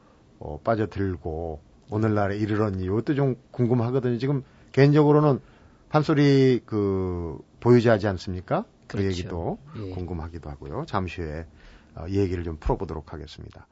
[0.45, 2.85] 어, 빠져들고 오늘날에 이르렀니?
[2.85, 4.19] 이것도 좀 궁금하거든요.
[4.19, 5.41] 지금 개인적으로는
[5.89, 8.65] 판소리 그 보유지 하지 않습니까?
[8.89, 9.09] 그 그렇죠.
[9.09, 9.91] 얘기도 예.
[9.91, 10.85] 궁금하기도 하고요.
[10.87, 11.47] 잠시 후에
[11.95, 13.67] 어, 이 얘기를 좀 풀어보도록 하겠습니다.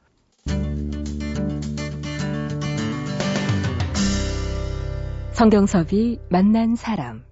[5.32, 7.24] 성경섭이 만난 사람.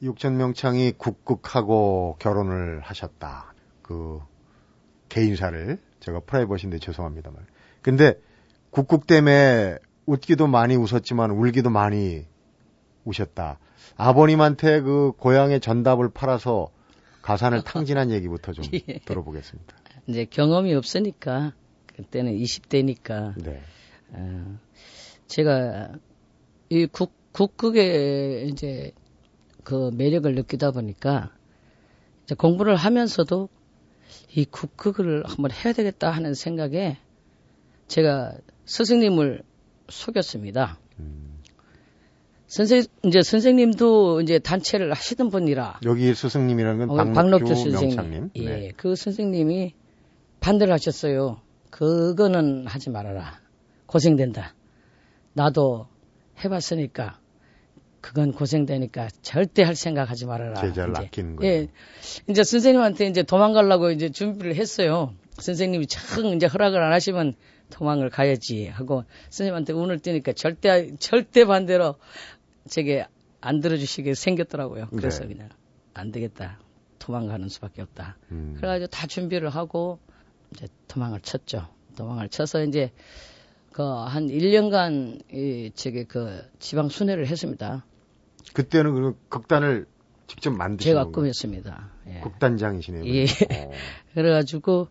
[0.00, 3.52] 육전 명창이 국국하고 결혼을 하셨다.
[3.82, 4.20] 그
[5.08, 7.44] 개인사를 제가 프라이버시인데 죄송합니다만.
[7.82, 8.14] 근데
[8.70, 12.24] 국국 때문에 웃기도 많이 웃었지만 울기도 많이
[13.04, 13.58] 우셨다.
[13.96, 16.70] 아버님한테 그 고향의 전답을 팔아서
[17.22, 18.98] 가산을 탕진한 얘기부터 좀 예.
[19.04, 19.76] 들어보겠습니다.
[20.06, 21.52] 이제 경험이 없으니까
[21.86, 23.60] 그때는 20대니까 네.
[24.12, 24.58] 어,
[25.26, 25.92] 제가
[26.70, 28.92] 이 국, 국극에 이제
[29.64, 31.32] 그 매력을 느끼다 보니까
[32.38, 33.48] 공부를 하면서도
[34.34, 36.96] 이 국극을 한번 해야 되겠다 하는 생각에
[37.88, 38.34] 제가
[38.66, 39.42] 스승님을
[39.88, 40.78] 속였습니다.
[40.98, 41.40] 음.
[42.46, 47.96] 선생 이제 선생님도 이제 단체를 하시던 분이라 여기 스승님이라는 건 어, 박록주, 박록주 선생님.
[47.96, 48.30] 명창님.
[48.36, 48.72] 예, 네.
[48.76, 49.74] 그 선생님이
[50.40, 51.40] 반대를 하셨어요.
[51.70, 53.40] 그거는 하지 말아라.
[53.86, 54.54] 고생된다.
[55.34, 55.88] 나도
[56.42, 57.18] 해봤으니까
[58.00, 60.54] 그건 고생되니까 절대 할 생각하지 말아라.
[60.60, 61.02] 제자를 이제.
[61.02, 61.52] 아끼는 거예요.
[61.52, 61.68] 예,
[62.28, 65.12] 이제 선생님한테 이제 도망가려고 이제 준비를 했어요.
[65.38, 67.34] 선생님이 참 이제 허락을 안 하시면
[67.70, 71.96] 도망을 가야지 하고 선생님한테 운을 띄니까 절대 절대 반대로
[72.68, 73.06] 저게
[73.40, 74.88] 안 들어주시게 생겼더라고요.
[74.96, 75.34] 그래서 네.
[75.34, 75.48] 그냥
[75.94, 76.58] 안 되겠다.
[76.98, 78.16] 도망가는 수밖에 없다.
[78.32, 78.54] 음.
[78.56, 79.98] 그래가지고 다 준비를 하고
[80.52, 81.68] 이제 도망을 쳤죠.
[81.96, 82.92] 도망을 쳐서 이제
[83.72, 87.84] 그 한 1년간 이 저기 그 지방 순회를 했습니다.
[88.52, 89.86] 그때는 그 극단을
[90.28, 91.22] 직접 만드신 제가 건가요?
[91.22, 91.90] 꾸몄습니다.
[92.06, 92.20] 예.
[92.20, 93.04] 극단장이시네요.
[93.06, 93.24] 예.
[93.24, 93.70] 어.
[94.14, 94.86] 그래가지고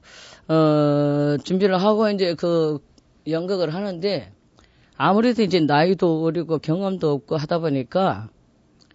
[0.49, 2.79] 어 준비를 하고 이제 그
[3.27, 4.31] 연극을 하는데
[4.97, 8.29] 아무래도 이제 나이도 어리고 경험도 없고 하다 보니까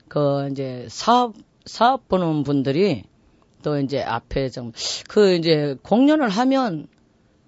[0.09, 3.05] 그 이제 사업 사업 보는 분들이
[3.62, 4.72] 또 이제 앞에 좀
[5.09, 6.88] 그 이제 공연을 하면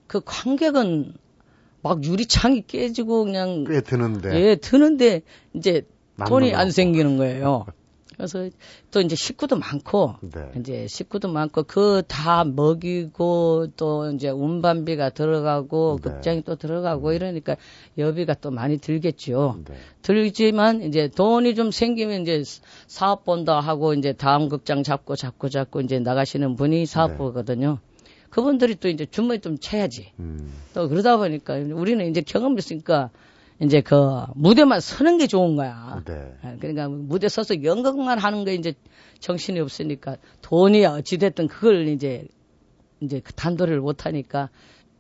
[0.07, 1.15] 그 관객은
[1.83, 5.23] 막 유리창이 깨지고 그냥 꽤 드는데 예 드는데
[5.55, 5.83] 이제
[6.29, 6.71] 돈이 안 거.
[6.71, 7.67] 생기는 거예요.
[8.17, 8.49] 그래서
[8.91, 10.53] 또 이제 식구도 많고 네.
[10.59, 16.11] 이제 식구도 많고 그 다 먹이고 또 이제 운반비가 들어가고 네.
[16.11, 17.57] 극장이 또 들어가고 이러니까
[17.99, 19.61] 여비가 또 많이 들겠죠.
[19.67, 19.75] 네.
[20.03, 22.43] 들지만 이제 돈이 좀 생기면 이제
[22.87, 27.17] 사업 본다 하고 이제 다음 극장 잡고 잡고 잡고 이제 나가시는 분이 사업 네.
[27.17, 27.79] 보거든요.
[28.31, 30.13] 그분들이 또 이제 주머니 좀 채야지.
[30.19, 30.53] 음.
[30.75, 33.11] 또 그러다 보니까 우리는 이제 경험이 있으니까
[33.65, 33.95] 이제 그
[34.35, 36.03] 무대만 서는 게 좋은 거야.
[36.05, 36.35] 네.
[36.43, 38.75] 아, 그러니까 무대 서서 연극만 하는 게 이제
[39.21, 42.27] 정신이 없으니까 돈이 어찌됐든 그걸 이제
[43.01, 44.51] 이제 그 단도리를 못 하니까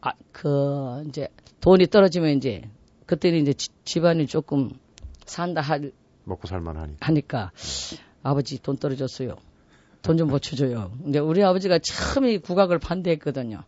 [0.00, 1.28] 아, 그 이제
[1.60, 2.62] 돈이 떨어지면 이제
[3.06, 4.70] 그때는 이제 지- 집안이 조금
[5.26, 5.92] 산다 할,
[6.24, 6.94] 먹고 살만 하니.
[7.00, 7.50] 하니까
[8.22, 9.36] 아버지 돈 떨어졌어요.
[10.02, 10.92] 돈 좀 보쳐줘요.
[11.02, 13.62] 근데 우리 아버지가 처음에 국악을 반대했거든요.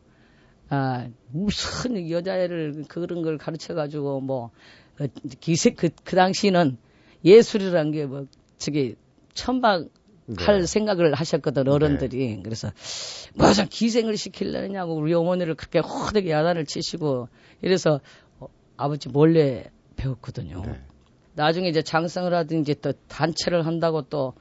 [0.69, 4.51] 아, 무슨 여자애를 그런 걸 가르쳐 가지고 뭐, 어,
[5.41, 6.79] 기세, 그, 그 당시는
[7.25, 8.27] 예술이라는 게 뭐,
[8.59, 8.97] 저기,
[9.35, 9.87] 천박
[10.39, 10.67] 할 네.
[10.67, 12.41] 생각을 하셨거든, 어른들이.
[12.43, 12.71] 그래서,
[13.35, 17.29] 무슨 기생을 시키려냐고 우리 어머니를 그렇게 호되게 야단을 치시고,
[17.63, 18.01] 이래서
[18.41, 20.63] 어, 아버지 몰래 배웠거든요.
[20.65, 20.81] 네.
[21.35, 24.35] 나중에 이제 장성을 하든지 또 단체를 한다고 또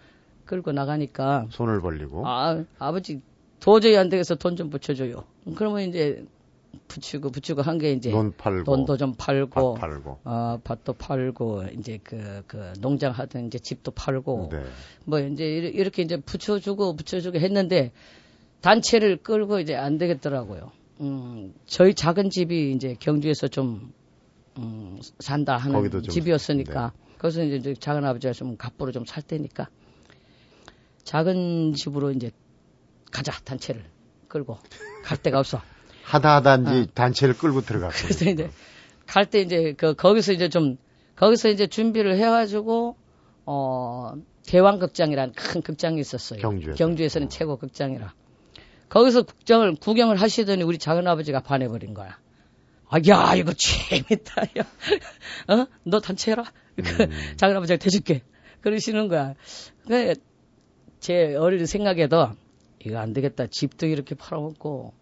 [0.45, 3.21] 끌고 나가니까, 손을 벌리고 아, 아버지
[3.59, 5.23] 도저히 안 되겠어 돈 좀 붙여줘요.
[5.55, 6.23] 그러면 이제
[6.87, 10.19] 붙이고 붙이고 한 게 이제 논 팔고 돈도 좀 팔고, 밭 팔고.
[10.23, 14.63] 어, 밭도 팔고 이제 그, 그 농장 하던 이제 집도 팔고 네.
[15.05, 17.91] 뭐 이제 이렇게 이제 붙여주고 붙여주고 했는데
[18.61, 20.71] 단체를 끌고 이제 안 되겠더라고요.
[21.01, 23.93] 음, 저희 작은 집이 이제 경주에서 좀
[24.57, 26.07] 음, 산다 하는 좀- 네.
[26.07, 29.67] 집이었으니까 그래서 이제 작은 아버지가 좀 갑부로 좀 살 때니까
[31.03, 32.31] 작은 집으로 이제
[33.11, 33.83] 가자 단체를
[34.27, 34.57] 끌고
[35.03, 35.61] 갈 데가 없어.
[36.05, 38.05] 하다 하다인지 단체를 끌고 들어갔어요.
[38.05, 38.07] 아.
[38.07, 38.49] 그래서 이제
[39.07, 40.77] 갈 때 이제 그 거기서 이제 좀
[41.15, 42.95] 거기서 이제 준비를 해가지고
[43.45, 44.13] 어
[44.47, 46.39] 대왕극장이라는 큰 극장이 있었어요.
[46.75, 47.19] 경주에서.
[47.19, 48.13] 는 최고 극장이라.
[48.89, 52.19] 거기서 극장을 구경을 하시더니 우리 작은 아버지가 반해버린 거야.
[52.87, 54.63] 아, 야, 이거 재밌다, 야.
[55.49, 55.65] 어?
[55.83, 56.43] 너 단체 해라.
[56.77, 57.09] 그 음.
[57.35, 58.21] 작은 아버지가 대줄게.
[58.61, 59.33] 그러시는 거야.
[59.87, 60.13] 그,
[60.99, 62.29] 제 어릴 생각에도
[62.79, 63.47] 이거 안 되겠다.
[63.47, 64.93] 집도 이렇게 팔아먹고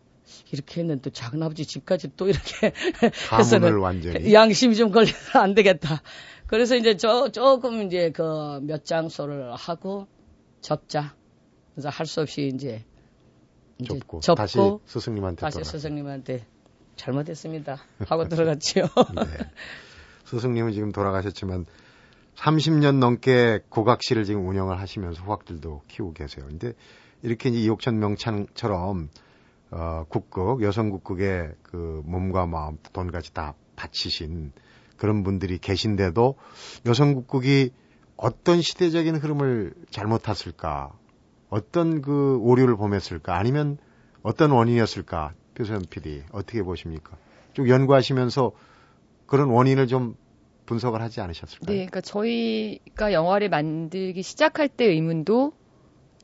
[0.51, 2.73] 이렇게 했는데 또 작은 아버지 집까지 또 이렇게
[3.37, 4.33] 해서는 완전히.
[4.33, 6.01] 양심이 좀 걸려서 안 되겠다.
[6.47, 10.07] 그래서 이제 저 조금 이제 그 몇 장소를 하고
[10.61, 11.15] 접자.
[11.73, 12.83] 그래서 할 수 없이 이제
[13.79, 15.63] 이제 접고, 접고 다시 스승님한테 다시 돌아.
[15.65, 16.45] 스승님한테
[16.95, 17.77] 잘못했습니다.
[18.07, 18.83] 하고 들어갔지요.
[19.15, 19.23] 네.
[20.25, 21.65] 스승님은 지금 돌아가셨지만
[22.35, 26.45] 30년 넘게 고각실을 지금 운영을 하시면서 후학들도 키우고 계세요.
[26.47, 26.73] 근데
[27.23, 29.09] 이렇게 이제 이옥천 명창처럼
[29.75, 34.51] 어, 국극, 여성 국극에 그 몸과 마음, 돈까지 다 바치신
[34.97, 36.35] 그런 분들이 계신데도
[36.85, 37.71] 여성 국극이
[38.15, 40.91] 어떤 시대적인 흐름을 잘못 탔을까?
[41.49, 43.35] 어떤 그 오류를 범했을까?
[43.35, 43.79] 아니면
[44.21, 45.33] 어떤 원인이었을까?
[45.55, 47.17] 표선 PD 어떻게 보십니까?
[47.53, 48.51] 쭉 연구하시면서
[49.25, 50.15] 그런 원인을 좀
[50.67, 51.67] 분석을 하지 않으셨을까요?
[51.67, 55.53] 네, 그러니까 저희가 영화를 만들기 시작할 때 의문도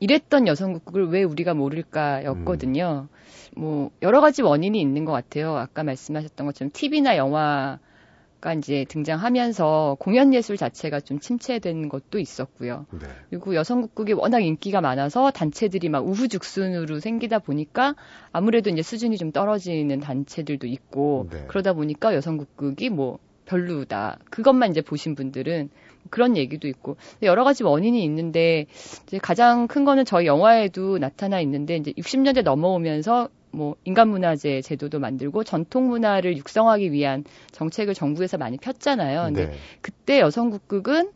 [0.00, 3.08] 이랬던 여성국극을 왜 우리가 모를까였거든요.
[3.10, 3.60] 음.
[3.60, 5.56] 뭐 여러 가지 원인이 있는 것 같아요.
[5.56, 12.86] 아까 말씀하셨던 것처럼 TV나 영화가 이제 등장하면서 공연 예술 자체가 좀 침체된 것도 있었고요.
[12.92, 13.06] 네.
[13.28, 17.94] 그리고 여성국극이 워낙 인기가 많아서 단체들이 막 우후죽순으로 생기다 보니까
[18.32, 21.44] 아무래도 이제 수준이 좀 떨어지는 단체들도 있고 네.
[21.48, 24.18] 그러다 보니까 여성국극이 뭐 별로다.
[24.30, 25.70] 그것만 이제 보신 분들은
[26.08, 28.66] 그런 얘기도 있고 여러 가지 원인이 있는데
[29.06, 35.44] 이제 가장 큰 거는 저희 영화에도 나타나 있는데 이제 60년대 넘어오면서 뭐 인간문화재 제도도 만들고
[35.44, 39.24] 전통 문화를 육성하기 위한 정책을 정부에서 많이 폈잖아요.
[39.24, 39.52] 근데 네.
[39.80, 41.10] 그때 여성 국극은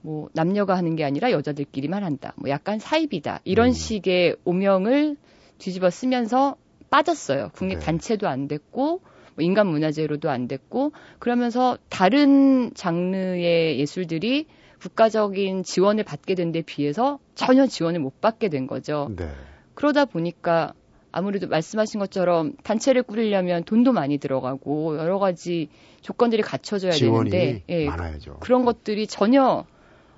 [0.00, 2.34] 뭐 남녀가 하는 게 아니라 여자들끼리만 한다.
[2.36, 3.40] 뭐 약간 사입이다.
[3.44, 3.72] 이런 음.
[3.72, 5.16] 식의 오명을
[5.58, 6.56] 뒤집어 쓰면서
[6.90, 7.50] 빠졌어요.
[7.54, 7.84] 국립 네.
[7.84, 9.00] 단체도 안 됐고
[9.34, 14.46] 뭐 인간 문화재로도 안 됐고 그러면서 다른 장르의 예술들이
[14.80, 19.10] 국가적인 지원을 받게 된 데 비해서 전혀 지원을 못 받게 된 거죠.
[19.16, 19.28] 네.
[19.74, 20.74] 그러다 보니까
[21.10, 25.68] 아무래도 말씀하신 것처럼 단체를 꾸리려면 돈도 많이 들어가고 여러 가지
[26.00, 28.38] 조건들이 갖춰져야 되는데 예, 많아야죠.
[28.40, 29.64] 그런 것들이 전혀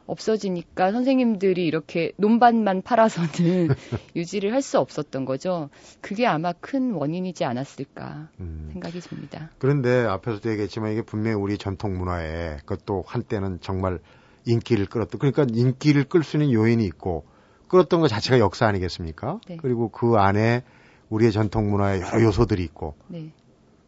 [0.07, 3.69] 없어지니까 선생님들이 이렇게 논반만 팔아서는
[4.17, 5.71] 유지를 할 수 없었던 거죠.
[6.01, 8.69] 그게 아마 큰 원인이지 않았을까 음.
[8.73, 9.51] 생각이 듭니다.
[9.59, 14.01] 그런데 앞에서도 얘기했지만 이게 분명히 우리 전통 문화에 그것도 한때는 정말
[14.45, 17.25] 인기를 끌었던 그러니까 인기를 끌 수 있는 요인이 있고
[17.69, 19.41] 끌었던 것 자체가 역사 아니겠습니까?
[19.49, 19.57] 네.
[19.61, 20.65] 그리고 그 안에
[21.11, 23.33] 우리의 전통 문화의 여러 요소들이 있고 네.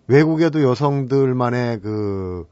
[0.07, 2.47] 외국에도 여성들만의 그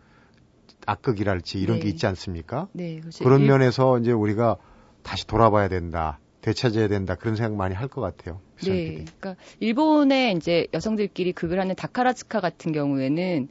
[0.86, 1.84] 악극이랄지 이런 네.
[1.84, 2.68] 게 있지 않습니까?
[2.72, 3.22] 네, 그렇죠.
[3.24, 3.48] 그런 일...
[3.48, 4.56] 면에서 이제 우리가
[5.02, 6.18] 다시 돌아봐야 된다.
[6.40, 8.40] 되찾아야 된다 그런 생각 많이 할 것 같아요.
[8.64, 13.48] 네, 그러니까 일본의 이제 여성들끼리 극을 하는 다카라츠카 같은 경우에는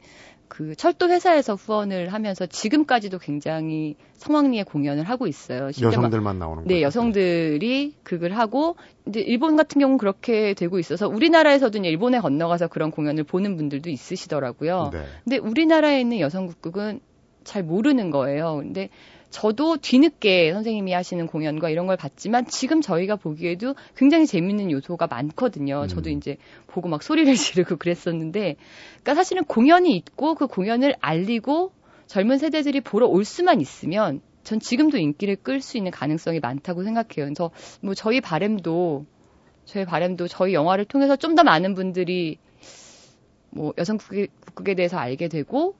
[0.48, 5.70] 그 철도 회사에서 후원을 하면서 지금까지도 굉장히 성황리에 공연을 하고 있어요.
[5.80, 6.82] 여성들만 나오는 네, 거죠.
[6.84, 13.24] 여성들이 극을 하고 이제 일본 같은 경우는 그렇게 되고 있어서 우리나라에서도 일본에 건너가서 그런 공연을
[13.24, 14.90] 보는 분들도 있으시더라고요.
[14.92, 15.04] 네.
[15.24, 17.00] 근데 우리나라에 있는 여성 국극은
[17.46, 18.56] 잘 모르는 거예요.
[18.56, 18.90] 근데
[19.30, 25.82] 저도 뒤늦게 선생님이 하시는 공연과 이런 걸 봤지만 지금 저희가 보기에도 굉장히 재밌는 요소가 많거든요.
[25.82, 25.88] 음.
[25.88, 28.56] 저도 이제 보고 막 소리를 지르고 그랬었는데,
[29.02, 31.72] 그러니까 사실은 공연이 있고 그 공연을 알리고
[32.06, 37.26] 젊은 세대들이 보러 올 수만 있으면 전 지금도 인기를 끌 수 있는 가능성이 많다고 생각해요.
[37.26, 39.04] 그래서 뭐 저희 바램도
[39.64, 42.38] 저희 바램도 저희 영화를 통해서 좀 더 많은 분들이
[43.50, 45.74] 뭐 여성 국극에 대해서 알게 되고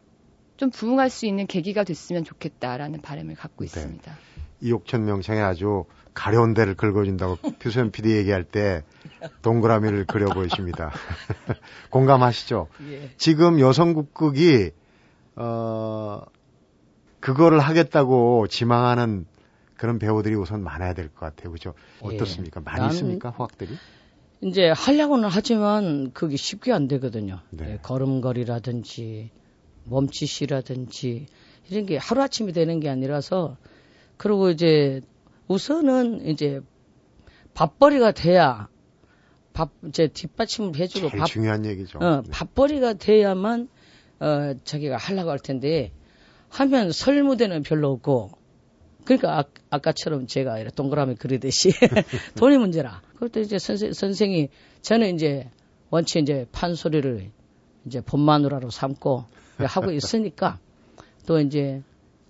[0.56, 3.66] 좀 부응할 수 있는 계기가 됐으면 좋겠다라는 바람을 갖고 네.
[3.66, 4.12] 있습니다.
[4.62, 8.82] 이옥천 명창에 아주 가려운 데를 긁어준다고 표소연 PD 얘기할 때
[9.42, 10.90] 동그라미를 그려 보이십니다.
[11.90, 12.68] 공감하시죠?
[12.90, 13.10] 예.
[13.18, 14.70] 지금 여성국극이
[15.36, 16.22] 어
[17.20, 19.26] 그거를 하겠다고 지망하는
[19.76, 21.52] 그런 배우들이 우선 많아야 될 것 같아요.
[21.52, 21.74] 그죠?
[22.10, 22.16] 예.
[22.16, 22.60] 어떻습니까?
[22.60, 22.64] 예.
[22.64, 23.28] 많이 있습니까?
[23.30, 23.76] 후학들이?
[24.40, 27.40] 이제 하려고는 하지만 그게 쉽게 안 되거든요.
[27.50, 27.72] 네.
[27.72, 29.30] 예, 걸음걸이라든지
[29.86, 31.26] 몸짓이라든지
[31.70, 33.56] 이런 게 하루아침에 되는 게 아니라서
[34.16, 35.00] 그리고 이제
[35.48, 36.60] 우선은 이제
[37.54, 38.68] 밥벌이가 돼야
[39.52, 41.98] 밥 이제 뒷받침을 해주고 밥 중요한 얘기죠.
[41.98, 42.30] 어, 네.
[42.30, 43.68] 밥벌이가 돼야만
[44.20, 45.92] 어 자기가 하려고 할 텐데
[46.50, 48.32] 하면 설 무대는 별로 없고
[49.04, 51.70] 그러니까 아, 아까처럼 제가 동그라미 그리듯이
[52.36, 53.02] 돈이 문제라.
[53.14, 54.48] 그것도 이제 선생 선생이
[54.82, 55.50] 저는 이제
[55.90, 57.30] 원체 이제 판소리를
[57.86, 59.24] 이제 본마누라로 삼고
[59.58, 60.58] 하고 있으니까
[61.26, 61.82] 또 이제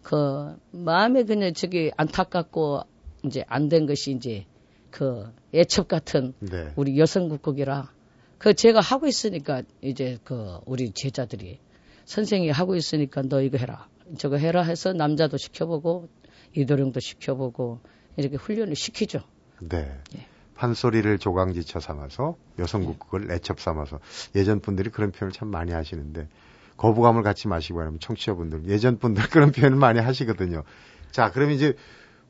[0.02, 2.82] 그 마음에 그냥 저기 안타깝고
[3.24, 4.46] 이제 안 된 것이 이제
[4.90, 6.72] 그 애첩 같은 네.
[6.76, 7.90] 우리 여성국극이라
[8.38, 11.58] 그 제가 하고 있으니까 이제 그 우리 제자들이
[12.04, 16.08] 선생이 하고 있으니까 너 이거 해라 저거 해라 해서 남자도 시켜보고
[16.54, 17.80] 이도령도 시켜보고
[18.16, 19.20] 이렇게 훈련을 시키죠.
[19.60, 20.00] 네.
[20.16, 20.26] 예.
[20.54, 24.00] 판소리를 조강지처 삼아서 여성 국극을 애첩 삼아서
[24.34, 26.28] 예전 분들이 그런 표현을 참 많이 하시는데
[26.76, 30.62] 거부감을 갖지 마시고 하면 청취자분들 예전 분들 그런 표현을 많이 하시거든요.
[31.10, 31.74] 자, 그럼 이제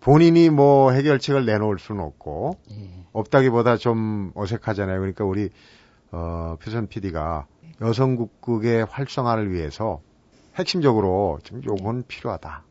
[0.00, 2.90] 본인이 뭐 해결책을 내놓을 수는 없고 예.
[3.12, 4.98] 없다기보다 좀 어색하잖아요.
[5.00, 5.50] 그러니까 우리
[6.12, 7.46] 어 표선 PD가
[7.80, 10.00] 여성국극의 활성화를 위해서
[10.56, 12.62] 핵심적으로 좀 요건 필요하다.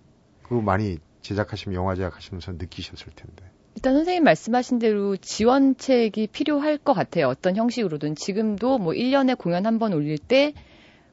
[0.43, 3.43] 그 많이 제작하시면 영화 제작하시면서 느끼셨을 텐데.
[3.75, 7.27] 일단 선생님 말씀하신 대로 지원책이 필요할 것 같아요.
[7.27, 8.15] 어떤 형식으로든.
[8.15, 10.53] 지금도 뭐 1년에 공연 한 번 올릴 때,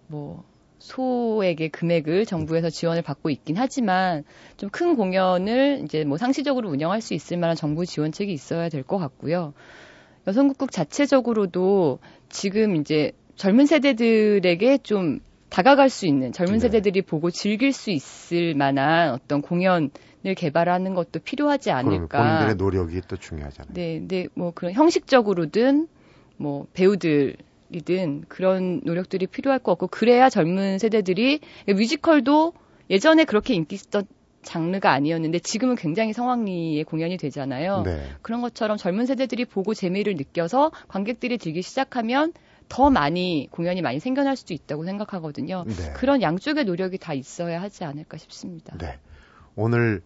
[0.07, 0.45] 뭐,
[0.83, 4.25] 소에게 금액을 정부에서 지원을 받고 있긴 하지만,
[4.57, 8.99] 좀 큰 공연을 이제 뭐 상시적으로 운영할 수 있을 만한 정부 지원책이 있어야 될 것
[8.99, 9.55] 같고요.
[10.27, 16.59] 여성국국 자체적으로도 지금 이제 젊은 세대들에게 좀 다가갈 수 있는 젊은 네.
[16.61, 19.91] 세대들이 보고 즐길 수 있을 만한 어떤 공연을
[20.37, 22.23] 개발하는 것도 필요하지 않을까.
[22.23, 23.75] 본인들의 노력이 또 중요하잖아요.
[23.75, 25.89] 네, 근데 뭐 그런 형식적으로든
[26.39, 27.37] 뭐 배우들
[27.73, 32.53] 이든 그런 노력들이 필요할 것 같고 그래야 젊은 세대들이 뮤지컬도
[32.91, 34.05] 예전에 그렇게 인기 있었던
[34.43, 37.83] 장르가 아니었는데 지금은 굉장히 성황리에 공연이 되잖아요.
[37.83, 38.05] 네.
[38.23, 42.33] 그런 것처럼 젊은 세대들이 보고 재미를 느껴서 관객들이 들기 시작하면
[42.69, 45.65] 더 많이 공연이 많이 생겨날 수도 있다고 생각하거든요.
[45.67, 45.93] 네.
[45.95, 48.77] 그런 양쪽의 노력이 다 있어야 하지 않을까 싶습니다.
[48.79, 48.99] 네.
[49.55, 50.03] 오늘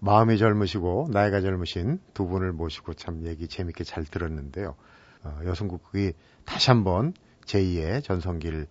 [0.00, 4.76] 마음이 젊으시고 나이가 젊으신 두 분을 모시고 참 얘기 재밌게 잘 들었는데요.
[5.24, 6.12] 어, 여성국극이
[6.44, 7.14] 다시 한번
[7.46, 8.66] 제2의 전성기를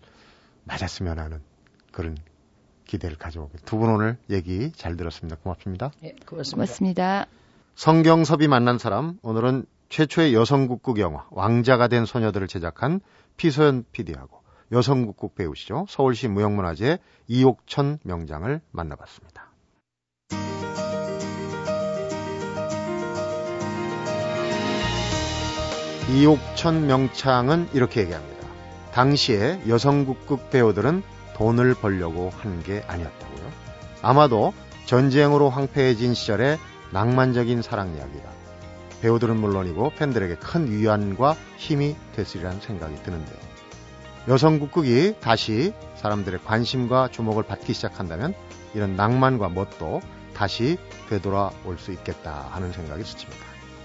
[0.66, 1.42] 맞았으면 하는
[1.92, 2.18] 그런
[2.86, 3.60] 기대를 가져오게.
[3.66, 5.38] 두분 오늘 얘기 잘 들었습니다.
[5.38, 5.92] 고맙습니다.
[6.04, 6.56] 예, 고맙습니다.
[6.56, 7.26] 고맙습니다.
[7.76, 13.00] 성경섭이 만난 사람 오늘은 최초의 여성국극 영화 왕자가 된 소녀들을 제작한
[13.38, 19.53] 피소연 PD하고 여성국극 배우시죠 서울시 무형문화재 이옥천 명장을 만나봤습니다.
[26.10, 28.48] 이옥천 명창은 이렇게 얘기합니다.
[28.92, 31.04] 당시에 여성국극 배우들은
[31.36, 33.52] 돈을 벌려고 한 게 아니었다고요.
[34.02, 34.54] 아마도
[34.86, 36.60] 전쟁으로 황폐해진 시절의
[36.92, 38.30] 낭만적인 사랑 이야기가
[39.02, 43.38] 배우들은 물론이고 팬들에게 큰 위안과 힘이 됐으리란 생각이 드는데요.
[44.28, 48.34] 여성국극이 다시 사람들의 관심과 주목을 받기 시작한다면
[48.74, 50.02] 이런 낭만과 멋도
[50.34, 50.78] 다시
[51.10, 53.53] 되돌아올 수 있겠다 하는 생각이 스칩니다.